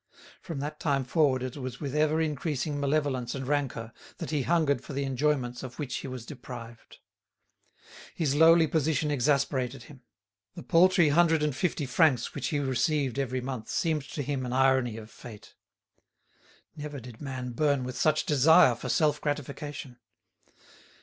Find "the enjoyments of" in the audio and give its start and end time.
4.93-5.77